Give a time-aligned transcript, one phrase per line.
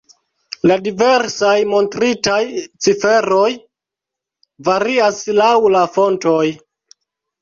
[0.69, 2.39] La diversaj montritaj
[2.85, 3.51] ciferoj
[4.71, 6.45] varias laŭ la fontoj.